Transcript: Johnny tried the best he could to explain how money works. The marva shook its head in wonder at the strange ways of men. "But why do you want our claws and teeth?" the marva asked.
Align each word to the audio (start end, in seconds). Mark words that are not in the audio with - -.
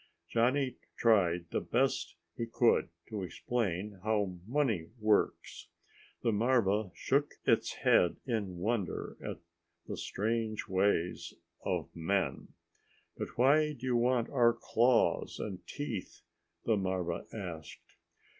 Johnny 0.27 0.77
tried 0.97 1.45
the 1.51 1.61
best 1.61 2.15
he 2.35 2.47
could 2.47 2.89
to 3.07 3.21
explain 3.21 3.99
how 4.03 4.39
money 4.47 4.87
works. 4.99 5.67
The 6.23 6.31
marva 6.31 6.89
shook 6.95 7.35
its 7.45 7.73
head 7.75 8.15
in 8.25 8.57
wonder 8.57 9.15
at 9.23 9.37
the 9.87 9.95
strange 9.95 10.67
ways 10.67 11.35
of 11.63 11.95
men. 11.95 12.47
"But 13.15 13.37
why 13.37 13.73
do 13.73 13.85
you 13.85 13.95
want 13.95 14.27
our 14.31 14.53
claws 14.53 15.39
and 15.39 15.59
teeth?" 15.67 16.21
the 16.65 16.77
marva 16.77 17.27
asked. 17.31 17.97